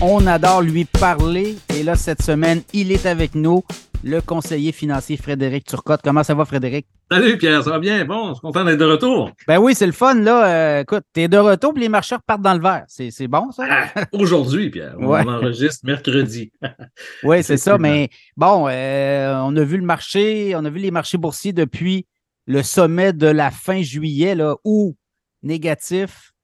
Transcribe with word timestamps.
On 0.00 0.28
adore 0.28 0.62
lui 0.62 0.84
parler. 0.84 1.56
Et 1.76 1.82
là, 1.82 1.96
cette 1.96 2.22
semaine, 2.22 2.62
il 2.72 2.92
est 2.92 3.04
avec 3.04 3.34
nous, 3.34 3.64
le 4.04 4.20
conseiller 4.20 4.70
financier 4.70 5.16
Frédéric 5.16 5.64
Turcotte. 5.64 6.02
Comment 6.04 6.22
ça 6.22 6.34
va, 6.34 6.44
Frédéric? 6.44 6.86
Salut 7.10 7.36
Pierre, 7.36 7.64
ça 7.64 7.70
va 7.70 7.80
bien? 7.80 8.04
Bon, 8.04 8.28
je 8.28 8.34
suis 8.34 8.40
content 8.42 8.64
d'être 8.64 8.78
de 8.78 8.84
retour. 8.84 9.32
Ben 9.48 9.58
oui, 9.58 9.74
c'est 9.74 9.86
le 9.86 9.92
fun, 9.92 10.14
là. 10.14 10.46
Euh, 10.46 10.80
écoute, 10.82 11.02
t'es 11.12 11.26
de 11.26 11.36
retour, 11.36 11.74
puis 11.74 11.82
les 11.82 11.88
marcheurs 11.88 12.22
partent 12.22 12.42
dans 12.42 12.54
le 12.54 12.60
verre. 12.60 12.84
C'est, 12.86 13.26
bon, 13.26 13.50
ça? 13.50 13.64
Ah, 13.68 14.04
aujourd'hui, 14.12 14.70
Pierre. 14.70 14.94
On 15.00 15.14
enregistre 15.14 15.84
mercredi. 15.84 16.52
oui, 17.24 17.42
c'est 17.42 17.56
ça. 17.56 17.76
Mais 17.76 18.08
bon, 18.36 18.68
euh, 18.68 19.40
on 19.42 19.56
a 19.56 19.64
vu 19.64 19.78
le 19.78 19.84
marché, 19.84 20.54
on 20.54 20.64
a 20.64 20.70
vu 20.70 20.78
les 20.78 20.92
marchés 20.92 21.18
boursiers 21.18 21.52
depuis 21.52 22.06
le 22.46 22.62
sommet 22.62 23.12
de 23.12 23.26
la 23.26 23.50
fin 23.50 23.82
juillet, 23.82 24.36
là, 24.36 24.54
où 24.64 24.94
négatif, 25.42 26.34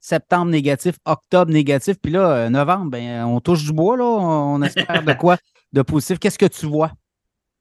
septembre 0.00 0.50
négatif, 0.50 0.96
octobre 1.04 1.52
négatif, 1.52 1.96
puis 2.02 2.12
là, 2.12 2.32
euh, 2.32 2.48
novembre, 2.50 2.90
ben, 2.90 3.24
on 3.24 3.40
touche 3.40 3.64
du 3.64 3.72
bois, 3.72 3.96
là, 3.96 4.04
on 4.04 4.62
espère 4.62 5.02
de 5.02 5.12
quoi 5.12 5.36
de 5.72 5.82
positif. 5.82 6.18
Qu'est-ce 6.18 6.38
que 6.38 6.46
tu 6.46 6.66
vois? 6.66 6.92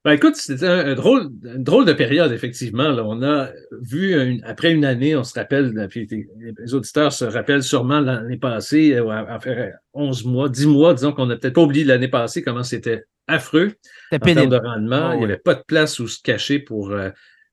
Ben 0.05 0.13
écoute, 0.13 0.35
c'était 0.37 0.67
un, 0.67 0.95
drôle, 0.95 1.31
une 1.43 1.63
drôle 1.63 1.83
de 1.83 1.91
période, 1.91 2.31
effectivement. 2.31 2.87
Là. 2.89 3.03
On 3.05 3.21
a 3.23 3.49
vu, 3.81 4.41
après 4.45 4.71
une 4.71 4.85
année, 4.85 5.17
on 5.17 5.23
se 5.25 5.33
rappelle, 5.33 5.73
les 5.93 6.73
auditeurs 6.73 7.11
se 7.11 7.25
rappellent 7.25 7.63
sûrement 7.63 7.99
l'année 7.99 8.37
passée, 8.37 8.93
euh, 8.93 9.39
faire 9.39 9.73
11 9.93 10.23
mois, 10.23 10.47
10 10.47 10.67
mois, 10.67 10.93
disons 10.93 11.11
qu'on 11.11 11.25
n'a 11.25 11.35
peut-être 11.35 11.55
pas 11.55 11.61
oublié 11.63 11.83
l'année 11.83 12.07
passée, 12.07 12.41
comment 12.41 12.63
c'était 12.63 13.03
affreux 13.27 13.73
en 14.13 14.19
termes 14.19 14.47
de 14.47 14.55
rendement. 14.55 15.09
Ah 15.09 15.15
Il 15.15 15.19
n'y 15.19 15.25
avait 15.25 15.37
pas 15.37 15.55
de 15.55 15.63
place 15.67 15.99
où 15.99 16.07
se 16.07 16.21
cacher 16.21 16.59
pour 16.59 16.91
euh, 16.91 17.09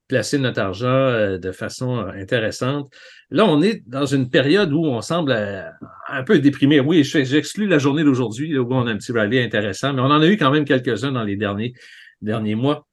placer 0.09 0.39
notre 0.39 0.61
argent 0.61 0.87
euh, 0.87 1.39
de 1.39 1.53
façon 1.53 1.99
euh, 1.99 2.11
intéressante. 2.13 2.91
Là, 3.31 3.47
on 3.47 3.63
est 3.63 3.83
dans 3.87 4.07
une 4.07 4.31
période 4.31 4.73
où 4.73 4.85
on 4.85 5.01
semble 5.01 5.33
euh, 5.33 5.63
un 6.09 6.23
peu 6.23 6.39
déprimé. 6.39 6.81
Oui, 6.81 7.05
j'exclus 7.05 7.67
la 7.67 7.79
journée 7.79 8.05
d'aujourd'hui 8.05 8.59
où 8.59 8.73
on 8.73 8.87
a 8.87 8.91
un 8.91 8.97
petit 8.97 9.13
rallye 9.13 9.41
intéressant, 9.41 9.93
mais 9.93 10.01
on 10.01 10.07
en 10.07 10.21
a 10.21 10.27
eu 10.27 10.37
quand 10.37 10.51
même 10.51 10.65
quelques-uns 10.65 11.13
dans 11.13 11.25
les 11.25 11.37
derniers, 11.37 11.75
derniers 12.21 12.55
mois. 12.55 12.87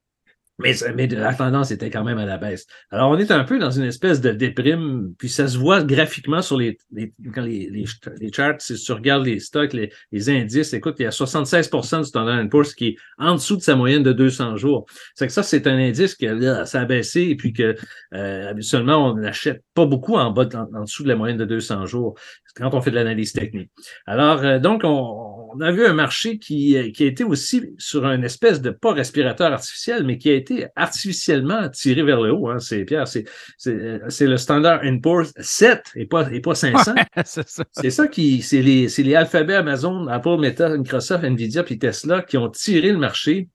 Mais, 0.58 0.74
mais, 0.94 1.06
la 1.06 1.34
tendance 1.34 1.70
était 1.70 1.90
quand 1.90 2.04
même 2.04 2.18
à 2.18 2.26
la 2.26 2.36
baisse. 2.36 2.66
Alors, 2.90 3.10
on 3.10 3.18
est 3.18 3.30
un 3.30 3.42
peu 3.42 3.58
dans 3.58 3.70
une 3.70 3.84
espèce 3.84 4.20
de 4.20 4.30
déprime, 4.32 5.14
puis 5.18 5.28
ça 5.28 5.48
se 5.48 5.56
voit 5.56 5.82
graphiquement 5.82 6.42
sur 6.42 6.58
les, 6.58 6.78
les, 6.92 7.12
les, 7.36 7.86
les, 8.20 8.32
charts. 8.32 8.60
Si 8.60 8.74
tu 8.74 8.92
regardes 8.92 9.24
les 9.24 9.40
stocks, 9.40 9.72
les, 9.72 9.90
les 10.12 10.30
indices, 10.30 10.74
écoute, 10.74 10.96
il 10.98 11.04
y 11.04 11.06
a 11.06 11.10
76% 11.10 12.00
du 12.00 12.04
Standard 12.04 12.48
Poor's 12.50 12.74
qui 12.74 12.88
est 12.88 12.96
en 13.18 13.34
dessous 13.34 13.56
de 13.56 13.62
sa 13.62 13.76
moyenne 13.76 14.02
de 14.02 14.12
200 14.12 14.56
jours. 14.56 14.84
C'est 15.14 15.26
que 15.26 15.32
ça, 15.32 15.42
c'est 15.42 15.66
un 15.66 15.78
indice 15.78 16.14
que 16.14 16.26
là, 16.26 16.66
ça 16.66 16.82
a 16.82 16.84
baissé 16.84 17.22
et 17.22 17.36
puis 17.36 17.52
que 17.52 17.74
euh, 18.14 18.50
habituellement, 18.50 19.10
on 19.10 19.14
n'achète 19.14 19.64
pas 19.74 19.86
beaucoup 19.86 20.16
en 20.16 20.30
bas, 20.30 20.48
en, 20.54 20.82
dessous 20.82 21.02
de 21.02 21.08
la 21.08 21.16
moyenne 21.16 21.38
de 21.38 21.46
200 21.46 21.86
jours 21.86 22.14
quand 22.54 22.74
on 22.74 22.82
fait 22.82 22.90
de 22.90 22.96
l'analyse 22.96 23.32
technique. 23.32 23.70
Alors, 24.06 24.44
euh, 24.44 24.58
donc, 24.58 24.82
on, 24.84 24.88
on, 24.88 25.41
a 25.60 25.70
vu 25.72 25.84
un 25.84 25.92
marché 25.92 26.38
qui, 26.38 26.92
qui 26.92 27.04
a 27.04 27.06
été 27.06 27.24
aussi 27.24 27.74
sur 27.78 28.06
un 28.06 28.22
espèce 28.22 28.60
de, 28.60 28.70
pas 28.70 28.92
respirateur 28.92 29.52
artificiel, 29.52 30.04
mais 30.04 30.18
qui 30.18 30.30
a 30.30 30.34
été 30.34 30.66
artificiellement 30.76 31.68
tiré 31.68 32.02
vers 32.02 32.20
le 32.20 32.32
haut. 32.32 32.48
Hein, 32.48 32.58
c'est 32.58 32.84
Pierre, 32.84 33.06
c'est, 33.08 33.24
c'est, 33.58 34.26
le 34.26 34.36
Standard 34.36 34.80
Poor's 35.02 35.32
7 35.38 35.92
et 35.96 36.06
pas, 36.06 36.30
et 36.32 36.40
pas 36.40 36.54
500. 36.54 36.94
c'est, 37.24 37.48
ça. 37.48 37.64
c'est 37.72 37.90
ça 37.90 38.08
qui, 38.08 38.42
c'est 38.42 38.62
les, 38.62 38.88
c'est 38.88 39.02
les 39.02 39.14
alphabets 39.14 39.54
Amazon, 39.54 40.06
Apple, 40.08 40.38
Meta, 40.38 40.76
Microsoft, 40.76 41.24
Nvidia 41.24 41.62
puis 41.62 41.78
Tesla 41.78 42.22
qui 42.22 42.36
ont 42.36 42.48
tiré 42.48 42.92
le 42.92 42.98
marché. 42.98 43.48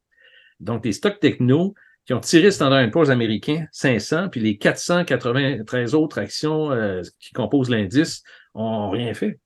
Donc, 0.60 0.86
les 0.86 0.92
stocks 0.92 1.20
techno 1.20 1.74
qui 2.06 2.14
ont 2.14 2.20
tiré 2.20 2.46
le 2.46 2.52
Standard 2.52 2.90
Poor's 2.90 3.10
américain 3.10 3.66
500, 3.72 4.30
puis 4.30 4.40
les 4.40 4.58
493 4.58 5.94
autres 5.94 6.20
actions 6.20 6.72
euh, 6.72 7.02
qui 7.20 7.34
composent 7.34 7.70
l'indice 7.70 8.24
ont 8.54 8.90
rien 8.90 9.14
fait 9.14 9.40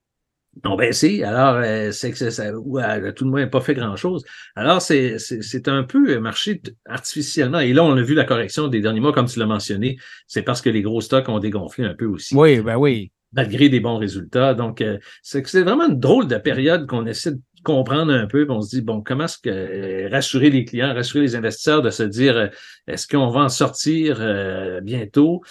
ont 0.66 0.76
baissé. 0.76 1.24
Alors, 1.24 1.56
euh, 1.56 1.92
c'est 1.92 2.12
que 2.12 2.30
ça, 2.30 2.52
ou 2.58 2.78
à, 2.78 3.12
tout 3.12 3.26
le 3.26 3.32
moins, 3.32 3.48
pas 3.48 3.62
fait 3.62 3.74
grand-chose. 3.74 4.24
Alors, 4.56 4.82
c'est 4.82 5.68
un 5.68 5.84
peu 5.84 6.20
marché 6.20 6.62
artificiellement. 6.86 7.60
Et 7.60 7.74
là, 7.74 7.84
on 7.84 7.96
a 7.96 8.02
vu 8.02 8.14
la 8.14 8.26
correction 8.26 8.68
des 8.68 8.82
derniers 8.82 9.00
mois, 9.00 9.14
comme 9.14 9.28
tu 9.28 9.40
l'as 9.40 9.46
mentionné. 9.46 9.98
C'est 10.28 10.44
parce 10.44 10.62
que 10.62 10.70
les 10.70 10.82
gros 10.82 11.02
stocks 11.02 11.30
ont 11.30 11.40
dégonflé 11.40 11.86
un 11.86 11.94
peu 11.94 12.06
aussi. 12.06 12.36
Oui, 12.36 12.62
ben 12.62 12.78
oui. 12.78 13.12
Malgré 13.34 13.70
des 13.70 13.80
bons 13.80 13.98
résultats. 13.98 14.54
Donc, 14.54 14.82
euh, 14.82 14.98
c'est 15.22 15.48
c'est 15.48 15.64
vraiment 15.64 15.88
une 15.88 16.00
drôle 16.00 16.28
de 16.28 16.38
période 16.38 16.86
qu'on 16.86 17.06
essaie 17.06 17.32
de 17.32 17.42
comprendre 17.64 18.14
un 18.14 18.28
peu, 18.28 18.46
on 18.50 18.62
se 18.62 18.70
dit, 18.70 18.82
bon, 18.82 19.02
comment 19.02 19.26
est-ce 19.26 19.38
que 19.38 19.50
euh, 19.50 20.10
rassurer 20.10 20.50
les 20.50 20.66
clients, 20.66 20.94
rassurer 20.94 21.22
les 21.22 21.36
investisseurs 21.36 21.82
de 21.82 21.90
se 21.90 22.04
dire, 22.04 22.38
euh, 22.38 22.48
est-ce 22.88 23.08
qu'on 23.08 23.30
va 23.30 23.42
en 23.42 23.50
sortir 23.50 24.18
euh, 24.20 24.82
bientôt? 24.82 25.42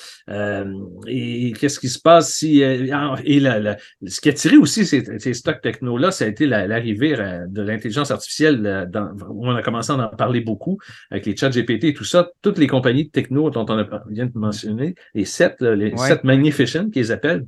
et 1.07 1.53
qu'est-ce 1.59 1.81
qui 1.81 1.89
se 1.89 1.99
passe 1.99 2.35
si... 2.35 2.61
et 2.61 3.41
la, 3.41 3.77
ce 4.07 4.21
qui 4.21 4.29
a 4.29 4.33
tiré 4.33 4.57
aussi 4.57 4.87
ces, 4.87 5.19
ces 5.19 5.35
stocks 5.35 5.61
techno-là, 5.61 6.11
ça 6.11 6.25
a 6.25 6.29
été 6.29 6.47
l'arrivée 6.47 7.17
de 7.49 7.63
l'intelligence 7.63 8.11
artificielle, 8.11 8.89
dans, 8.91 9.13
où 9.29 9.47
on 9.47 9.55
a 9.55 9.63
commencé 9.63 9.93
à 9.93 9.97
en 9.97 10.09
parler 10.09 10.41
beaucoup, 10.41 10.79
avec 11.11 11.27
les 11.27 11.37
chats 11.37 11.51
GPT 11.51 11.85
et 11.85 11.95
tout 11.95 12.05
ça. 12.05 12.31
Toutes 12.43 12.59
les 12.59 12.67
compagnies 12.67 13.07
de 13.07 13.11
techno 13.11 13.51
dont 13.51 13.67
on 13.69 13.79
a, 13.79 14.05
vient 14.09 14.27
de 14.27 14.39
mentionner, 14.39 14.95
les 15.15 15.25
sept, 15.25 15.61
les 15.61 15.97
sept 15.97 16.25
magnificent 16.25 16.91
qu'ils 16.91 17.13
appellent, 17.13 17.47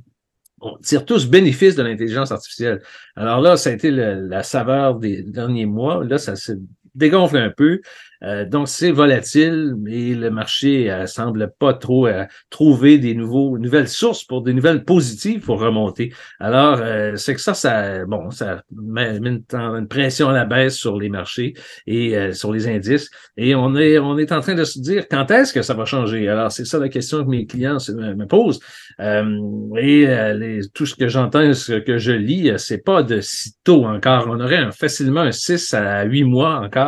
on 0.63 0.77
tire 0.77 1.05
tous 1.05 1.27
bénéfice 1.27 1.75
de 1.75 1.83
l'intelligence 1.83 2.31
artificielle. 2.31 2.81
Alors 3.15 3.41
là, 3.41 3.57
ça 3.57 3.69
a 3.69 3.73
été 3.73 3.91
la 3.91 4.43
saveur 4.43 4.95
des 4.95 5.21
derniers 5.23 5.65
mois. 5.65 6.03
Là, 6.03 6.17
ça 6.17 6.35
se 6.35 6.53
dégonfle 6.95 7.37
un 7.37 7.49
peu. 7.49 7.81
Euh, 8.23 8.45
donc, 8.45 8.67
c'est 8.69 8.91
volatile 8.91 9.75
et 9.87 10.15
le 10.15 10.29
marché 10.29 10.89
euh, 10.89 11.07
semble 11.07 11.51
pas 11.59 11.73
trop 11.73 12.07
euh, 12.07 12.23
trouver 12.49 12.97
des 12.97 13.15
nouvelles 13.15 13.89
sources 13.89 14.23
pour 14.23 14.41
des 14.41 14.53
nouvelles 14.53 14.85
positives 14.85 15.41
pour 15.41 15.59
remonter. 15.59 16.13
Alors, 16.39 16.79
c'est 17.17 17.35
que 17.35 17.41
ça, 17.41 17.53
ça, 17.53 18.05
bon, 18.05 18.31
ça 18.31 18.63
met 18.71 19.17
une, 19.17 19.43
pression 19.89 20.29
à 20.29 20.33
la 20.33 20.45
baisse 20.45 20.75
sur 20.75 20.97
les 20.97 21.09
marchés 21.09 21.53
et 21.85 22.33
sur 22.33 22.51
les 22.51 22.67
indices. 22.67 23.09
Et 23.37 23.55
on 23.55 23.75
est, 23.75 23.97
on 23.99 24.17
est 24.17 24.31
en 24.31 24.39
train 24.39 24.55
de 24.55 24.63
se 24.63 24.79
dire 24.79 25.07
quand 25.09 25.29
est-ce 25.31 25.53
que 25.53 25.61
ça 25.61 25.73
va 25.73 25.85
changer? 25.85 26.27
Alors, 26.27 26.51
c'est 26.51 26.65
ça 26.65 26.79
la 26.79 26.89
question 26.89 27.23
que 27.23 27.29
mes 27.29 27.45
clients 27.45 27.77
me, 27.89 28.25
posent. 28.25 28.59
et 28.99 30.59
tout 30.73 30.85
ce 30.85 30.95
que 30.95 31.07
j'entends, 31.07 31.53
ce 31.53 31.73
que 31.73 31.97
je 31.97 32.11
lis, 32.11 32.51
c'est 32.57 32.83
pas 32.83 33.03
de 33.03 33.19
si 33.21 33.51
tôt 33.63 33.85
encore. 33.85 34.27
On 34.29 34.39
aurait 34.39 34.71
facilement 34.71 35.21
un 35.21 35.31
6 35.31 35.73
à 35.73 36.03
8 36.03 36.23
mois 36.23 36.59
encore 36.59 36.82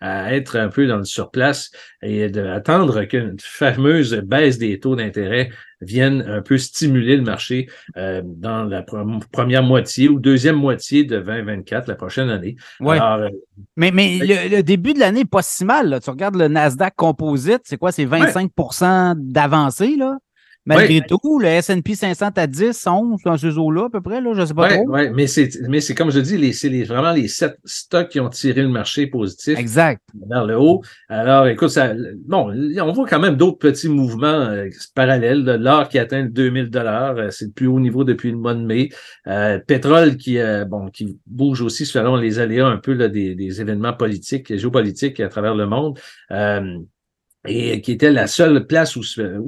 à 0.00 0.34
être 0.34 0.56
un 0.56 0.68
peu 0.68 0.86
dans 0.86 0.98
le 0.98 1.04
surplace 1.04 1.70
et 2.02 2.28
d'attendre 2.28 3.04
qu'une 3.04 3.36
fameuse 3.40 4.14
baisse 4.14 4.58
des 4.58 4.78
taux 4.78 4.96
d'intérêt 4.96 5.50
vienne 5.80 6.24
un 6.26 6.40
peu 6.40 6.58
stimuler 6.58 7.16
le 7.16 7.22
marché 7.22 7.68
euh, 7.96 8.22
dans 8.24 8.64
la 8.64 8.82
première 9.32 9.62
moitié 9.62 10.08
ou 10.08 10.18
deuxième 10.18 10.56
moitié 10.56 11.04
de 11.04 11.20
2024, 11.20 11.88
la 11.88 11.94
prochaine 11.94 12.30
année. 12.30 12.56
Ouais. 12.80 12.98
Euh, 13.00 13.28
mais 13.76 13.90
mais 13.90 14.18
le, 14.22 14.62
début 14.62 14.94
de 14.94 15.00
l'année 15.00 15.20
n'est 15.20 15.24
pas 15.26 15.42
si 15.42 15.64
mal. 15.64 15.98
Tu 16.02 16.10
regardes 16.10 16.36
le 16.36 16.48
Nasdaq 16.48 16.94
Composite, 16.96 17.62
c'est 17.64 17.76
quoi? 17.76 17.92
C'est 17.92 18.06
25% 18.06 19.14
d'avancée, 19.16 19.96
là? 19.96 20.16
Malgré 20.66 21.00
tout, 21.00 21.38
le 21.38 21.46
S&P 21.46 21.94
500 21.94 22.30
à 22.36 22.46
10, 22.46 22.86
11 22.86 23.22
dans 23.24 23.36
ce 23.36 23.46
eaux-là 23.46 23.84
à 23.86 23.90
peu 23.90 24.00
près, 24.00 24.20
là, 24.20 24.32
je 24.34 24.40
ne 24.40 24.46
sais 24.46 24.54
pas 24.54 24.62
ouais, 24.62 24.74
trop. 24.74 24.88
Oui, 24.88 25.10
mais 25.14 25.26
c'est, 25.26 25.48
mais 25.68 25.80
c'est 25.80 25.94
comme 25.94 26.10
je 26.10 26.18
dis, 26.18 26.52
c'est 26.52 26.68
les, 26.68 26.82
vraiment 26.84 27.12
les 27.12 27.28
sept 27.28 27.56
stocks 27.64 28.08
qui 28.08 28.18
ont 28.18 28.28
tiré 28.28 28.62
le 28.62 28.68
marché 28.68 29.06
positif 29.06 29.58
exact. 29.58 30.02
vers 30.28 30.44
le 30.44 30.58
haut. 30.58 30.82
Alors, 31.08 31.46
écoute, 31.46 31.68
ça, 31.68 31.92
bon, 32.26 32.52
on 32.80 32.92
voit 32.92 33.06
quand 33.06 33.20
même 33.20 33.36
d'autres 33.36 33.58
petits 33.58 33.88
mouvements 33.88 34.26
euh, 34.26 34.68
parallèles. 34.94 35.44
L'or 35.44 35.88
qui 35.88 35.98
atteint 35.98 36.24
2000 36.24 36.70
dollars, 36.70 37.16
euh, 37.16 37.30
c'est 37.30 37.46
le 37.46 37.52
plus 37.52 37.68
haut 37.68 37.80
niveau 37.80 38.02
depuis 38.02 38.30
le 38.30 38.36
mois 38.36 38.54
de 38.54 38.64
mai. 38.64 38.88
Euh, 39.28 39.58
pétrole 39.58 40.16
qui, 40.16 40.38
euh, 40.38 40.64
bon, 40.64 40.88
qui 40.88 41.18
bouge 41.26 41.60
aussi 41.60 41.86
selon 41.86 42.16
les 42.16 42.40
aléas 42.40 42.66
un 42.66 42.78
peu 42.78 42.92
là, 42.92 43.08
des, 43.08 43.34
des 43.34 43.60
événements 43.60 43.92
politiques, 43.92 44.56
géopolitiques 44.56 45.20
à 45.20 45.28
travers 45.28 45.54
le 45.54 45.66
monde 45.66 45.98
et 47.46 47.80
qui 47.80 47.92
était 47.92 48.10
la 48.10 48.26
seule 48.26 48.66
place 48.66 48.96
où, 48.96 49.02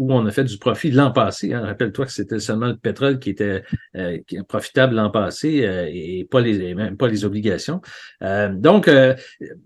on 0.08 0.26
a 0.26 0.30
fait 0.30 0.44
du 0.44 0.58
profit 0.58 0.90
l'an 0.90 1.10
passé. 1.10 1.52
Hein. 1.52 1.62
Rappelle-toi 1.64 2.06
que 2.06 2.12
c'était 2.12 2.40
seulement 2.40 2.68
le 2.68 2.76
pétrole 2.76 3.18
qui 3.18 3.30
était 3.30 3.62
euh, 3.96 4.18
profitable 4.48 4.94
l'an 4.94 5.10
passé 5.10 5.64
euh, 5.64 5.88
et 5.90 6.26
pas 6.30 6.40
les 6.40 6.74
même 6.74 6.96
pas 6.96 7.08
les 7.08 7.24
obligations. 7.24 7.80
Euh, 8.22 8.48
donc, 8.52 8.88
euh, 8.88 9.14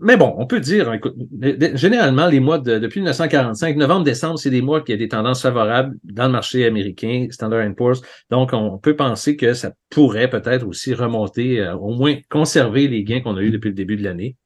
mais 0.00 0.16
bon, 0.16 0.34
on 0.38 0.46
peut 0.46 0.60
dire, 0.60 0.92
écoute, 0.92 1.14
généralement 1.74 2.26
les 2.26 2.40
mois 2.40 2.58
de, 2.58 2.78
depuis 2.78 3.00
1945, 3.00 3.76
novembre-décembre, 3.76 4.38
c'est 4.38 4.50
des 4.50 4.62
mois 4.62 4.82
qui 4.82 4.92
a 4.92 4.96
des 4.96 5.08
tendances 5.08 5.42
favorables 5.42 5.96
dans 6.04 6.26
le 6.26 6.32
marché 6.32 6.66
américain, 6.66 7.26
Standard 7.30 7.66
Poor's. 7.74 8.02
Donc, 8.30 8.50
on 8.52 8.78
peut 8.78 8.96
penser 8.96 9.36
que 9.36 9.54
ça 9.54 9.72
pourrait 9.90 10.28
peut-être 10.28 10.66
aussi 10.66 10.94
remonter, 10.94 11.66
au 11.80 11.94
moins 11.94 12.16
conserver 12.30 12.88
les 12.88 13.04
gains 13.04 13.20
qu'on 13.20 13.36
a 13.36 13.42
eu 13.42 13.50
depuis 13.50 13.68
le 13.68 13.74
début 13.74 13.96
de 13.96 14.04
l'année. 14.04 14.36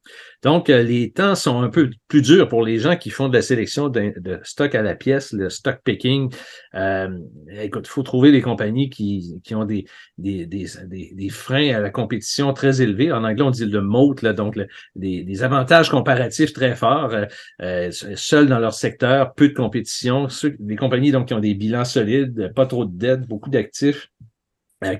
Donc, 0.42 0.70
euh, 0.70 0.82
les 0.82 1.10
temps 1.10 1.34
sont 1.34 1.60
un 1.60 1.68
peu 1.68 1.90
plus 2.08 2.22
durs 2.22 2.48
pour 2.48 2.64
les 2.64 2.78
gens 2.78 2.96
qui 2.96 3.10
font 3.10 3.28
de 3.28 3.34
la 3.34 3.42
sélection 3.42 3.88
de, 3.88 4.40
stock 4.42 4.74
à 4.74 4.82
la 4.82 4.94
pièce, 4.94 5.32
le 5.32 5.50
stock 5.50 5.80
picking. 5.84 6.32
Euh, 6.74 7.08
écoute, 7.50 7.86
il 7.86 7.90
faut 7.90 8.02
trouver 8.02 8.32
des 8.32 8.42
compagnies 8.42 8.90
qui, 8.90 9.40
qui 9.42 9.54
ont 9.54 9.64
des, 9.64 9.86
des, 10.18 10.46
des, 10.46 10.66
des, 10.86 11.28
freins 11.28 11.74
à 11.74 11.80
la 11.80 11.90
compétition 11.90 12.52
très 12.52 12.82
élevés. 12.82 13.12
En 13.12 13.24
anglais, 13.24 13.42
on 13.42 13.50
dit 13.50 13.64
le 13.64 13.80
moat, 13.80 14.14
là, 14.22 14.32
donc 14.32 14.58
des, 14.94 15.42
avantages 15.42 15.90
comparatifs 15.90 16.52
très 16.52 16.74
forts, 16.74 17.12
euh, 17.12 17.26
euh, 17.62 17.90
seuls 17.90 18.46
dans 18.46 18.58
leur 18.58 18.74
secteur, 18.74 19.34
peu 19.34 19.48
de 19.48 19.54
compétition. 19.54 20.28
des 20.58 20.76
compagnies 20.76 21.12
donc, 21.12 21.28
qui 21.28 21.34
ont 21.34 21.40
des 21.40 21.54
bilans 21.54 21.84
solides, 21.84 22.52
pas 22.54 22.66
trop 22.66 22.84
de 22.84 22.96
dettes, 22.96 23.26
beaucoup 23.26 23.50
d'actifs 23.50 24.10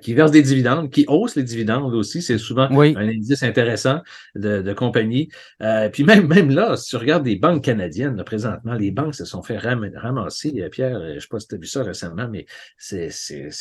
qui 0.00 0.14
versent 0.14 0.30
des 0.30 0.42
dividendes, 0.42 0.90
qui 0.90 1.04
haussent 1.06 1.36
les 1.36 1.42
dividendes 1.42 1.92
aussi. 1.94 2.22
C'est 2.22 2.38
souvent 2.38 2.68
un 2.70 2.96
indice 2.96 3.42
intéressant 3.42 4.00
de, 4.34 4.62
de 4.62 4.72
compagnie. 4.72 5.28
Euh, 5.62 5.90
puis 5.90 6.02
même, 6.04 6.26
même 6.26 6.50
là, 6.50 6.76
si 6.76 6.90
tu 6.90 6.96
regardes 6.96 7.24
des 7.24 7.36
banques 7.36 7.64
canadiennes, 7.64 8.22
présentement, 8.24 8.74
les 8.74 8.90
banques 8.90 9.14
se 9.14 9.24
sont 9.24 9.42
fait 9.42 9.58
ramasser. 9.58 10.54
Euh, 10.58 10.68
Pierre, 10.70 10.98
je 11.00 11.14
ne 11.14 11.20
sais 11.20 11.28
pas 11.30 11.40
si 11.40 11.48
tu 11.48 11.54
as 11.56 11.58
vu 11.58 11.66
ça 11.66 11.82
récemment, 11.82 12.26
mais 12.30 12.46
c'est 12.78 13.10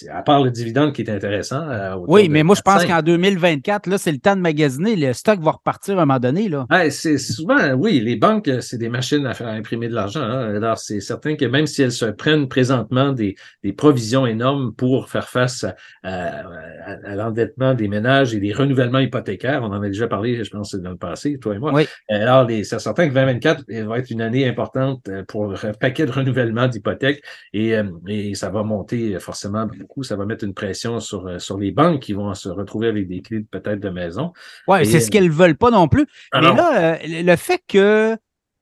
à 0.09 0.21
part 0.21 0.41
le 0.41 0.51
dividende 0.51 0.93
qui 0.93 1.01
est 1.01 1.09
intéressant. 1.09 1.65
oui, 2.07 2.29
mais 2.29 2.43
moi, 2.43 2.55
je 2.55 2.61
pense 2.61 2.85
qu'en 2.85 3.01
2024, 3.01 3.87
là, 3.87 3.97
c'est 3.97 4.11
le 4.11 4.19
temps 4.19 4.35
de 4.35 4.41
magasiner. 4.41 4.95
Le 4.95 5.11
stock 5.13 5.41
va 5.41 5.51
repartir 5.51 5.99
à 5.99 6.03
un 6.03 6.05
moment 6.05 6.19
donné. 6.19 6.47
Là. 6.47 6.65
c'est 6.89 7.17
souvent, 7.17 7.73
oui, 7.73 7.99
les 7.99 8.15
banques, 8.15 8.49
c'est 8.61 8.77
des 8.77 8.89
machines 8.89 9.25
à 9.25 9.33
faire 9.33 9.47
imprimer 9.47 9.89
de 9.89 9.93
l'argent. 9.93 10.21
Hein. 10.21 10.55
Alors, 10.55 10.77
c'est 10.77 11.01
certain 11.01 11.35
que 11.35 11.45
même 11.45 11.67
si 11.67 11.81
elles 11.81 11.91
se 11.91 12.05
prennent 12.05 12.47
présentement 12.47 13.11
des, 13.11 13.35
des 13.63 13.73
provisions 13.73 14.25
énormes 14.25 14.73
pour 14.73 15.09
faire 15.09 15.27
face 15.27 15.65
à 16.03 16.04
à, 16.05 17.15
l'endettement 17.15 17.73
des 17.73 17.87
ménages 17.87 18.33
et 18.33 18.39
des 18.39 18.53
renouvellements 18.53 18.99
hypothécaires. 18.99 19.63
On 19.63 19.67
en 19.67 19.81
a 19.81 19.87
déjà 19.87 20.07
parlé, 20.07 20.43
je 20.43 20.49
pense, 20.49 20.75
dans 20.75 20.91
le 20.91 20.97
passé, 20.97 21.39
toi 21.39 21.55
et 21.55 21.59
moi. 21.59 21.73
Oui. 21.73 21.87
Alors, 22.09 22.47
c'est 22.47 22.79
certain 22.79 23.09
que 23.09 23.13
2024 23.13 23.65
va 23.85 23.99
être 23.99 24.09
une 24.11 24.21
année 24.21 24.47
importante 24.47 25.07
euh, 25.09 25.23
pour 25.27 25.53
un 25.63 25.73
paquet 25.73 26.05
de 26.05 26.11
renouvellements 26.11 26.67
d'hypothèques 26.67 27.23
et, 27.53 27.75
euh, 27.75 27.83
et, 28.07 28.35
ça 28.35 28.49
va 28.49 28.63
monter 28.63 29.19
forcément 29.19 29.65
beaucoup. 29.65 30.03
Ça 30.03 30.15
va 30.15 30.25
mettre 30.25 30.43
une 30.43 30.53
pression 30.53 30.99
sur, 30.99 31.27
euh, 31.27 31.39
sur 31.39 31.57
les 31.57 31.71
banques 31.71 32.01
qui 32.01 32.13
vont 32.13 32.33
se 32.33 32.49
retrouver 32.49 32.87
avec 32.87 33.07
des 33.07 33.21
clés 33.21 33.45
peut-être 33.49 33.79
de 33.79 33.89
maison. 33.89 34.31
Oui, 34.67 34.85
c'est 34.85 34.99
ce 34.99 35.09
qu'elles 35.09 35.31
veulent 35.31 35.57
pas 35.57 35.71
non 35.71 35.87
plus. 35.87 36.05
Mais 36.33 36.41
là, 36.41 36.99
le 37.03 37.35
fait 37.35 37.61
que 37.67 38.15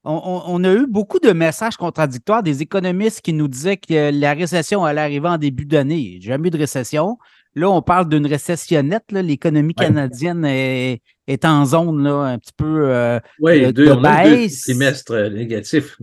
on, 0.06 0.64
a 0.66 0.74
eu 0.74 0.86
beaucoup 0.86 1.20
de 1.20 1.32
messages 1.32 1.78
contradictoires 1.78 2.44
des 2.44 2.62
économistes 2.62 3.22
qui 3.22 3.32
nous 3.32 3.48
disaient 3.48 3.78
que 3.78 4.12
la 4.12 4.34
récession 4.34 4.84
allait 4.84 5.02
arriver 5.02 5.30
en 5.30 5.38
début 5.38 5.66
d'année. 5.66 6.18
Jamais 6.22 6.50
eu 6.50 6.52
de 6.52 6.58
récession. 6.58 7.18
Là, 7.56 7.70
on 7.70 7.84
parle 7.84 8.10
d'une 8.10 8.26
récessionnette. 8.26 9.12
L'économie 9.12 9.76
canadienne 9.76 10.44
est, 10.44 11.02
en 11.46 11.66
zone 11.66 12.04
là, 12.04 12.16
un 12.16 12.40
petit 12.40 12.54
peu 12.58 12.90
euh, 12.90 13.20
oui, 13.40 13.72
deux, 13.72 13.92
on 13.92 14.04
A 14.04 14.28
deux 14.28 14.48
trimestres 14.50 15.30
négatifs. 15.32 15.96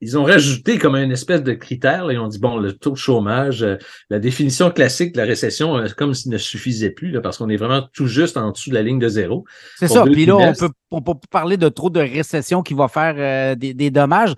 ils, 0.00 0.18
ont 0.18 0.24
rajouté 0.24 0.78
comme 0.78 0.96
une 0.96 1.12
espèce 1.12 1.44
de 1.44 1.52
critère. 1.52 2.06
Là, 2.06 2.14
ils 2.14 2.18
ont 2.18 2.26
dit, 2.26 2.40
bon, 2.40 2.56
le 2.56 2.72
taux 2.72 2.90
de 2.90 2.96
chômage, 2.96 3.62
euh, 3.62 3.76
la 4.10 4.18
définition 4.18 4.72
classique 4.72 5.12
de 5.12 5.18
la 5.18 5.24
récession, 5.24 5.76
euh, 5.76 5.86
comme 5.96 6.14
s'il 6.14 6.32
ne 6.32 6.38
suffisait 6.38 6.90
plus, 6.90 7.12
là, 7.12 7.20
parce 7.20 7.38
qu'on 7.38 7.48
est 7.48 7.56
vraiment 7.56 7.82
tout 7.92 8.08
juste 8.08 8.36
en 8.36 8.50
dessous 8.50 8.70
de 8.70 8.74
la 8.74 8.82
ligne 8.82 8.98
de 8.98 9.08
zéro. 9.08 9.44
C'est 9.78 9.88
ça. 9.88 10.02
Puis 10.02 10.26
là, 10.26 10.36
on 10.36 10.52
peut, 10.52 10.70
on 10.90 11.00
peut 11.00 11.14
parler 11.30 11.56
de 11.56 11.68
trop 11.68 11.90
de 11.90 12.00
récession 12.00 12.62
qui 12.62 12.74
va 12.74 12.88
faire 12.88 13.56
des, 13.56 13.72
des 13.72 13.90
dommages. 13.90 14.34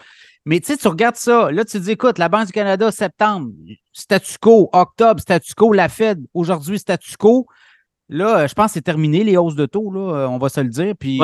Mais 0.47 0.61
tu 0.61 0.69
sais, 0.69 0.77
tu 0.77 0.87
regardes 0.87 1.17
ça. 1.17 1.51
Là, 1.51 1.65
tu 1.65 1.73
te 1.73 1.83
dis, 1.83 1.91
écoute, 1.91 2.19
la 2.19 2.29
Banque 2.29 2.47
du 2.47 2.53
Canada, 2.53 2.93
septembre, 2.93 3.51
statu 3.93 4.37
quo, 4.41 4.71
octobre, 4.73 5.21
statu 5.21 5.55
quo, 5.55 5.73
la 5.73 5.89
Fed, 5.89 6.25
aujourd'hui, 6.33 6.79
statu 6.79 7.17
quo. 7.19 7.49
Là, 8.09 8.47
je 8.47 8.55
pense 8.55 8.67
que 8.67 8.73
c'est 8.75 8.83
terminé, 8.83 9.25
les 9.25 9.37
hausses 9.37 9.57
de 9.57 9.67
taux, 9.67 9.91
là, 9.91 10.15
euh, 10.15 10.29
on 10.29 10.39
va 10.39 10.49
se 10.49 10.61
le 10.61 10.69
dire. 10.69 10.95
Puis 10.97 11.19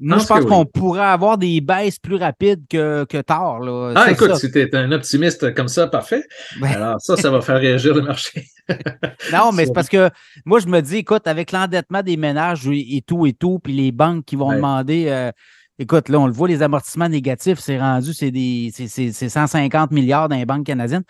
moi, 0.00 0.18
je 0.18 0.26
pense 0.26 0.44
qu'on 0.44 0.66
pourrait 0.66 1.02
avoir 1.02 1.38
des 1.38 1.60
baisses 1.60 2.00
plus 2.00 2.16
rapides 2.16 2.64
que, 2.68 3.04
que 3.04 3.18
tard. 3.18 3.60
Là. 3.60 3.92
Ah, 3.94 4.10
écoute, 4.10 4.34
si 4.34 4.50
tu 4.50 4.60
es 4.60 4.74
un 4.74 4.90
optimiste 4.90 5.54
comme 5.54 5.68
ça, 5.68 5.86
parfait. 5.86 6.24
Alors, 6.60 7.00
ça, 7.00 7.16
ça 7.16 7.30
va 7.30 7.40
faire 7.40 7.60
réagir 7.60 7.94
le 7.94 8.02
marché. 8.02 8.44
non, 9.32 9.52
mais 9.52 9.66
c'est 9.66 9.72
parce 9.72 9.88
que 9.88 10.10
moi, 10.44 10.58
je 10.58 10.66
me 10.66 10.80
dis, 10.80 10.96
écoute, 10.96 11.28
avec 11.28 11.52
l'endettement 11.52 12.02
des 12.02 12.16
ménages 12.16 12.66
et, 12.66 13.04
tout 13.06 13.24
et 13.24 13.34
tout, 13.34 13.60
puis 13.60 13.72
les 13.72 13.92
banques 13.92 14.24
qui 14.24 14.34
vont 14.34 14.52
demander. 14.52 15.06
Euh, 15.10 15.30
Écoute, 15.78 16.08
là, 16.08 16.20
on 16.20 16.26
le 16.26 16.32
voit, 16.32 16.46
les 16.46 16.62
amortissements 16.62 17.08
négatifs, 17.08 17.58
c'est 17.58 17.78
rendu, 17.78 18.12
c'est 18.12 18.30
des 18.30 18.70
c'est 18.72 19.10
150 19.10 19.90
milliards 19.90 20.28
dans 20.28 20.36
les 20.36 20.46
banques 20.46 20.66
canadiennes. 20.66 21.02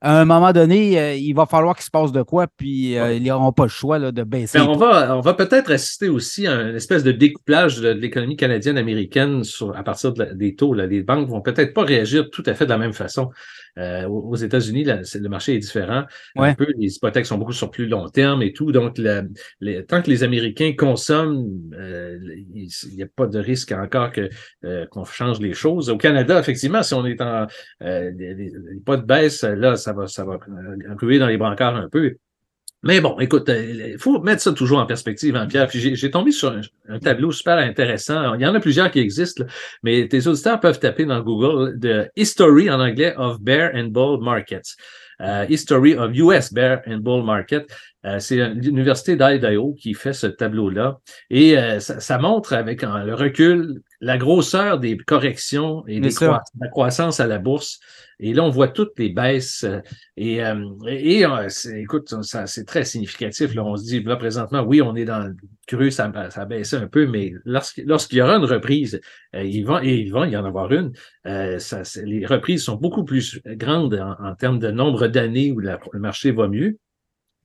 À 0.00 0.20
un 0.20 0.24
moment 0.24 0.52
donné, 0.52 0.98
euh, 0.98 1.14
il 1.14 1.32
va 1.32 1.44
falloir 1.46 1.74
qu'il 1.74 1.84
se 1.84 1.90
passe 1.90 2.12
de 2.12 2.22
quoi, 2.22 2.46
puis 2.56 2.96
euh, 2.96 3.14
ils 3.14 3.22
n'auront 3.24 3.52
pas 3.52 3.64
le 3.64 3.68
choix 3.68 3.98
de 3.98 4.22
baisser. 4.22 4.60
on 4.60 4.76
va, 4.76 5.16
on 5.16 5.20
va 5.20 5.34
peut-être 5.34 5.72
assister 5.72 6.08
aussi 6.08 6.46
à 6.46 6.54
une 6.54 6.76
espèce 6.76 7.02
de 7.02 7.10
découplage 7.10 7.80
de, 7.80 7.88
l'économie 7.88 8.36
canadienne-américaine 8.36 9.42
à 9.74 9.82
partir 9.82 10.12
des 10.12 10.54
taux. 10.54 10.72
Là. 10.72 10.86
Les 10.86 11.02
banques 11.02 11.28
vont 11.28 11.40
peut-être 11.40 11.74
pas 11.74 11.82
réagir 11.82 12.30
tout 12.30 12.44
à 12.46 12.54
fait 12.54 12.64
de 12.64 12.70
la 12.70 12.78
même 12.78 12.92
façon. 12.92 13.30
Euh, 13.76 14.06
aux 14.06 14.36
États-Unis, 14.36 14.84
le 14.84 15.28
marché 15.28 15.54
est 15.54 15.58
différent. 15.58 16.04
Un 16.36 16.54
peu, 16.54 16.66
les 16.76 16.96
hypothèques 16.96 17.26
sont 17.26 17.38
beaucoup 17.38 17.52
sur 17.52 17.70
plus 17.70 17.86
long 17.86 18.08
terme 18.08 18.42
et 18.42 18.52
tout. 18.52 18.72
Donc, 18.72 18.96
tant 18.96 20.02
que 20.02 20.10
les 20.10 20.22
Américains 20.22 20.74
consomment, 20.76 21.72
euh, 21.74 22.18
il 22.54 22.68
n'y 22.94 23.02
a 23.02 23.06
pas 23.06 23.26
de 23.26 23.38
risque 23.38 23.72
encore 23.72 24.12
que 24.12 24.28
euh, 24.64 24.86
qu'on 24.86 25.04
change 25.04 25.40
les 25.40 25.54
choses. 25.54 25.90
Au 25.90 25.96
Canada, 25.96 26.38
effectivement, 26.38 26.82
si 26.82 26.94
on 26.94 27.06
est 27.06 27.20
en 27.20 27.46
pas 28.84 28.96
de 28.96 29.04
baisse, 29.04 29.42
là, 29.42 29.76
ça 29.76 29.92
va, 29.92 30.06
ça 30.06 30.24
va 30.24 30.38
ruer 31.00 31.18
dans 31.18 31.26
les 31.26 31.38
brancards 31.38 31.76
un 31.76 31.88
peu. 31.88 32.16
Mais 32.84 33.00
bon, 33.00 33.18
écoute, 33.18 33.48
il 33.48 33.96
faut 33.98 34.20
mettre 34.20 34.40
ça 34.40 34.52
toujours 34.52 34.78
en 34.78 34.86
perspective, 34.86 35.34
hein, 35.34 35.46
Pierre. 35.46 35.68
j'ai 35.72 36.10
tombé 36.10 36.30
sur 36.30 36.56
un, 36.88 36.98
tableau 37.00 37.32
super 37.32 37.58
intéressant. 37.58 38.34
Il 38.34 38.40
y 38.40 38.46
en 38.46 38.54
a 38.54 38.60
plusieurs 38.60 38.90
qui 38.90 39.00
existent, 39.00 39.44
mais 39.82 40.06
tes 40.06 40.26
auditeurs 40.28 40.60
peuvent 40.60 40.78
taper 40.78 41.04
dans 41.04 41.20
Google 41.20 41.78
de 41.78 42.08
History 42.14 42.70
en 42.70 42.78
anglais 42.80 43.14
of 43.16 43.40
Bear 43.40 43.72
and 43.74 43.88
Bull 43.88 44.22
Markets. 44.22 44.76
Euh, 45.20 45.44
History 45.48 45.96
of 45.96 46.16
US 46.16 46.52
Bear 46.52 46.82
and 46.86 46.98
Bull 46.98 47.24
Market. 47.24 47.66
Euh, 48.08 48.18
c'est 48.18 48.48
l'Université 48.54 49.16
d'Idaho 49.16 49.74
qui 49.74 49.94
fait 49.94 50.12
ce 50.12 50.26
tableau-là. 50.26 51.00
Et 51.30 51.58
euh, 51.58 51.80
ça, 51.80 52.18
montre 52.18 52.52
avec 52.52 52.82
le 52.82 53.14
recul 53.14 53.82
la 54.00 54.16
grosseur 54.16 54.78
des 54.78 54.96
corrections 54.96 55.84
et 55.86 56.00
des 56.00 56.10
la 56.20 56.68
croissance 56.68 57.20
à 57.20 57.26
la 57.26 57.38
bourse. 57.38 57.80
Et 58.20 58.32
là, 58.32 58.44
on 58.44 58.50
voit 58.50 58.68
toutes 58.68 58.98
les 58.98 59.10
baisses. 59.10 59.64
Et, 60.16 60.40
et 60.86 61.24
écoute, 61.76 62.22
ça, 62.22 62.46
c'est 62.46 62.64
très 62.64 62.84
significatif. 62.84 63.54
Là, 63.54 63.64
on 63.64 63.76
se 63.76 63.84
dit, 63.84 64.02
là, 64.02 64.16
présentement, 64.16 64.62
oui, 64.62 64.82
on 64.82 64.96
est 64.96 65.04
dans 65.04 65.20
le 65.20 65.36
cru, 65.66 65.90
ça, 65.90 66.10
ça 66.30 66.42
a 66.42 66.44
baissé 66.44 66.76
un 66.76 66.88
peu, 66.88 67.06
mais 67.06 67.32
lorsqu'il 67.44 68.18
y 68.18 68.20
aura 68.20 68.36
une 68.36 68.44
reprise, 68.44 69.00
il 69.34 69.64
va, 69.64 69.84
et 69.84 69.96
il 69.96 70.12
va 70.12 70.26
y 70.26 70.36
en 70.36 70.44
avoir 70.44 70.72
une, 70.72 70.92
ça, 71.24 71.82
les 72.04 72.26
reprises 72.26 72.64
sont 72.64 72.76
beaucoup 72.76 73.04
plus 73.04 73.40
grandes 73.46 73.94
en, 73.94 74.16
en 74.24 74.34
termes 74.34 74.58
de 74.58 74.70
nombre 74.70 75.06
d'années 75.06 75.52
où 75.52 75.60
le 75.60 75.78
marché 75.94 76.32
va 76.32 76.48
mieux 76.48 76.78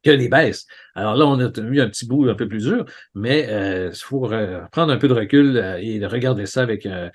que 0.03 0.11
les 0.11 0.29
baisses. 0.29 0.67
Alors 0.95 1.15
là, 1.15 1.25
on 1.25 1.39
a 1.39 1.49
eu 1.59 1.81
un 1.81 1.89
petit 1.89 2.05
bout 2.05 2.29
un 2.29 2.35
peu 2.35 2.47
plus 2.47 2.65
dur, 2.65 2.85
mais 3.15 3.41
il 3.41 3.49
euh, 3.49 3.91
faut 3.93 4.29
prendre 4.71 4.91
un 4.91 4.97
peu 4.97 5.07
de 5.07 5.13
recul 5.13 5.57
euh, 5.57 5.77
et 5.81 6.05
regarder 6.05 6.45
ça 6.45 6.61
avec 6.61 6.85
euh, 6.85 7.09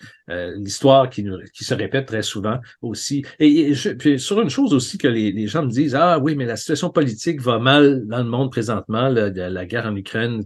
l'histoire 0.56 1.08
qui, 1.08 1.24
qui 1.54 1.64
se 1.64 1.74
répète 1.74 2.06
très 2.06 2.22
souvent 2.22 2.58
aussi. 2.82 3.24
Et, 3.38 3.72
puis 3.98 4.18
sur 4.18 4.40
une 4.40 4.50
chose 4.50 4.74
aussi 4.74 4.98
que 4.98 5.08
les, 5.08 5.46
gens 5.46 5.64
me 5.64 5.70
disent, 5.70 5.94
ah 5.94 6.18
oui, 6.18 6.34
mais 6.34 6.44
la 6.44 6.56
situation 6.56 6.90
politique 6.90 7.40
va 7.40 7.58
mal 7.58 8.06
dans 8.06 8.18
le 8.18 8.24
monde 8.24 8.50
présentement, 8.50 9.08
la, 9.08 9.30
la 9.30 9.66
guerre 9.66 9.86
en 9.86 9.96
Ukraine, 9.96 10.44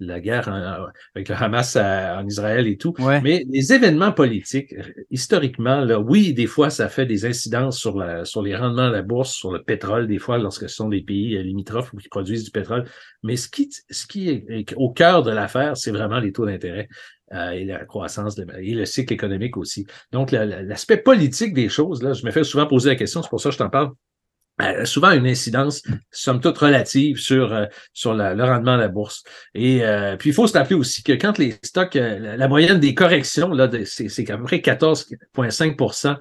la 0.00 0.20
guerre 0.20 0.48
avec 1.14 1.28
le 1.28 1.34
Hamas 1.34 1.76
en 1.76 2.26
Israël 2.26 2.66
et 2.66 2.76
tout. 2.76 2.94
Mais 2.98 3.44
les 3.48 3.72
événements 3.72 4.12
politiques, 4.12 4.74
historiquement, 5.10 5.80
là, 5.80 6.00
oui, 6.00 6.34
des 6.34 6.46
fois, 6.46 6.70
ça 6.70 6.88
fait 6.88 7.06
des 7.06 7.24
incidences 7.24 7.78
sur, 7.78 7.96
la, 7.96 8.24
sur 8.24 8.42
les 8.42 8.56
rendements 8.56 8.88
de 8.88 8.94
la 8.94 9.02
bourse, 9.02 9.32
sur 9.32 9.52
le 9.52 9.62
pétrole, 9.62 10.06
des 10.06 10.18
fois, 10.18 10.38
lorsque 10.38 10.68
ce 10.68 10.76
sont 10.76 10.88
des 10.88 11.02
pays 11.02 11.42
limitrophes 11.42 11.92
ou 11.92 11.98
qui 11.98 12.08
produisent 12.08 12.31
du 12.40 12.50
pétrole. 12.50 12.84
Mais 13.22 13.36
ce 13.36 13.48
qui, 13.48 13.70
ce 13.90 14.06
qui 14.06 14.28
est 14.28 14.74
au 14.76 14.90
cœur 14.90 15.22
de 15.22 15.30
l'affaire, 15.30 15.76
c'est 15.76 15.90
vraiment 15.90 16.18
les 16.18 16.32
taux 16.32 16.46
d'intérêt. 16.46 16.88
Euh, 17.34 17.50
et 17.52 17.64
la 17.64 17.84
croissance 17.86 18.38
et 18.38 18.74
le 18.74 18.84
cycle 18.84 19.14
économique 19.14 19.56
aussi. 19.56 19.86
Donc, 20.12 20.32
l'aspect 20.32 20.98
politique 20.98 21.54
des 21.54 21.70
choses, 21.70 22.02
là, 22.02 22.12
je 22.12 22.26
me 22.26 22.30
fais 22.30 22.44
souvent 22.44 22.66
poser 22.66 22.90
la 22.90 22.96
question, 22.96 23.22
c'est 23.22 23.30
pour 23.30 23.40
ça 23.40 23.48
que 23.48 23.54
je 23.54 23.58
t'en 23.58 23.70
parle. 23.70 23.92
Euh, 24.60 24.84
souvent 24.84 25.12
une 25.12 25.26
incidence, 25.26 25.82
somme 26.10 26.42
toute 26.42 26.58
relative, 26.58 27.16
sur, 27.16 27.54
euh, 27.54 27.64
sur 27.94 28.12
le 28.12 28.44
rendement 28.44 28.76
de 28.76 28.82
la 28.82 28.88
bourse. 28.88 29.22
Et 29.54 29.82
puis, 30.18 30.28
il 30.28 30.32
faut 30.34 30.46
se 30.46 30.52
rappeler 30.52 30.76
aussi 30.76 31.02
que 31.02 31.12
quand 31.12 31.38
les 31.38 31.54
stocks, 31.62 31.94
la, 31.94 32.48
moyenne 32.48 32.78
des 32.78 32.92
corrections, 32.92 33.48
là, 33.48 33.70
c'est 33.86 34.30
à 34.30 34.36
peu 34.36 34.44
près 34.44 34.58
14,5% 34.58 36.18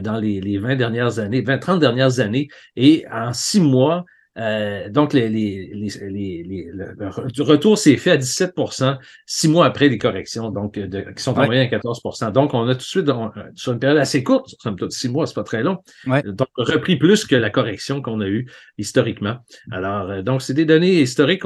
dans 0.00 0.16
les, 0.16 0.40
les 0.40 0.58
20 0.58 0.76
dernières 0.76 1.18
années, 1.18 1.42
20-30 1.42 1.80
dernières 1.80 2.20
années. 2.20 2.46
Et 2.76 3.04
en 3.10 3.32
six 3.32 3.60
mois, 3.60 4.04
euh, 4.38 4.88
donc, 4.88 5.12
les, 5.12 5.28
les, 5.28 5.70
les, 5.74 6.70
le, 6.72 7.42
retour 7.42 7.76
s'est 7.76 7.96
fait 7.96 8.12
à 8.12 8.16
17% 8.16 8.96
six 9.26 9.48
mois 9.48 9.66
après 9.66 9.88
les 9.88 9.98
corrections, 9.98 10.50
donc 10.50 10.78
de, 10.78 11.00
qui 11.14 11.22
sont 11.22 11.38
en 11.38 11.44
moyenne 11.44 11.68
à 11.72 11.78
14% 11.78 12.32
Donc, 12.32 12.54
on 12.54 12.66
a 12.66 12.74
tout 12.74 12.78
de 12.78 12.82
suite, 12.82 13.10
sur 13.54 13.72
une 13.72 13.78
période 13.78 13.98
assez 13.98 14.22
courte, 14.22 14.54
six 14.90 15.08
mois, 15.08 15.26
c'est 15.26 15.34
pas 15.34 15.44
très 15.44 15.62
long, 15.62 15.78
donc 16.06 16.48
repris 16.56 16.96
plus 16.96 17.26
que 17.26 17.36
la 17.36 17.50
correction 17.50 18.00
qu'on 18.00 18.20
a 18.20 18.26
eue 18.26 18.48
historiquement. 18.78 19.36
Alors, 19.70 20.10
euh, 20.10 20.22
donc, 20.22 20.40
c'est 20.40 20.54
des 20.54 20.64
données 20.64 21.00
historiques 21.00 21.44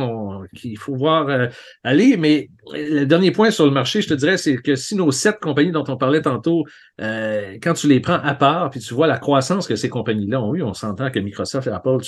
qu'il 0.54 0.78
faut 0.78 0.94
voir 0.94 1.28
euh, 1.28 1.46
aller, 1.84 2.16
mais 2.16 2.50
le 2.72 3.04
dernier 3.04 3.30
point 3.30 3.50
sur 3.50 3.64
le 3.64 3.70
marché, 3.70 4.02
je 4.02 4.08
te 4.08 4.14
dirais, 4.14 4.36
c'est 4.36 4.56
que 4.56 4.74
si 4.74 4.94
nos 4.94 5.10
sept 5.10 5.38
compagnies 5.40 5.72
dont 5.72 5.84
on 5.88 5.96
parlait 5.96 6.22
tantôt, 6.22 6.64
quand 6.98 7.74
tu 7.74 7.88
les 7.88 8.00
prends 8.00 8.20
à 8.22 8.34
part, 8.34 8.70
puis 8.70 8.80
tu 8.80 8.94
vois 8.94 9.06
la 9.06 9.18
croissance 9.18 9.68
que 9.68 9.76
ces 9.76 9.88
compagnies-là 9.88 10.40
ont 10.42 10.54
eu, 10.54 10.62
on 10.62 10.74
s'entend 10.74 11.10
que 11.10 11.18
Microsoft, 11.18 11.68
Apple, 11.68 11.98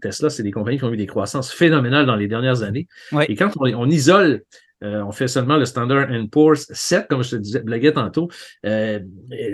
Tesla, 0.00 0.30
c'est 0.30 0.42
des 0.42 0.52
compagnies 0.52 0.78
qui 0.78 0.84
ont 0.84 0.92
eu 0.92 0.96
des 0.96 1.06
croissances 1.06 1.52
phénoménales 1.52 2.06
dans 2.06 2.16
les 2.16 2.28
dernières 2.28 2.62
années. 2.62 2.86
Et 3.28 3.34
quand 3.34 3.50
on, 3.58 3.90
isole 3.90 4.42
euh, 4.84 5.02
on 5.02 5.12
fait 5.12 5.28
seulement 5.28 5.56
le 5.56 5.64
Standard 5.64 6.08
Poor's 6.30 6.66
7, 6.70 7.06
comme 7.08 7.22
je 7.22 7.30
te 7.30 7.36
disais, 7.36 7.60
blaguais 7.60 7.92
tantôt. 7.92 8.28
Euh, 8.66 9.00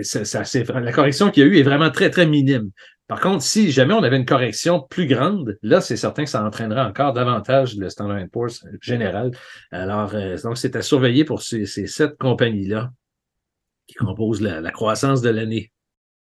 ça, 0.01 0.43
la 0.81 0.91
correction 0.91 1.31
qu'il 1.31 1.43
y 1.43 1.45
a 1.45 1.49
eu 1.49 1.57
est 1.57 1.63
vraiment 1.63 1.89
très, 1.91 2.09
très 2.09 2.25
minime. 2.25 2.71
Par 3.07 3.19
contre, 3.19 3.43
si 3.43 3.69
jamais 3.71 3.93
on 3.93 4.03
avait 4.03 4.17
une 4.17 4.25
correction 4.25 4.79
plus 4.79 5.07
grande, 5.07 5.57
là, 5.61 5.81
c'est 5.81 5.97
certain 5.97 6.23
que 6.23 6.29
ça 6.29 6.43
entraînerait 6.43 6.81
encore 6.81 7.11
davantage 7.11 7.75
le 7.75 7.89
Standard 7.89 8.25
Poor's 8.31 8.65
général. 8.81 9.31
Alors, 9.71 10.15
euh, 10.15 10.37
donc, 10.41 10.57
c'est 10.57 10.75
à 10.77 10.81
surveiller 10.81 11.25
pour 11.25 11.41
ces, 11.41 11.65
sept 11.65 12.17
compagnies-là 12.17 12.91
qui 13.87 13.95
composent 13.95 14.41
la, 14.41 14.71
croissance 14.71 15.21
de 15.21 15.29
l'année. 15.29 15.72